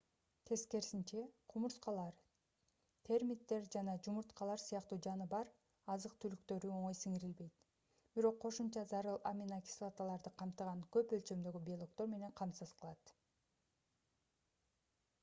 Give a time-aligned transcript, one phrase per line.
[0.49, 1.17] тескерисинче
[1.53, 2.15] кумурскалар
[3.09, 5.51] термиттер жанажумурткалар сыяктуу жаныбар
[5.95, 7.59] азык-түлүктөрү оңой сиңирилбейт
[8.19, 13.13] бирок кошумча зарыл аминокислоталарды камтыган көп өлчөмдөгү белоктор менен камсыз кылат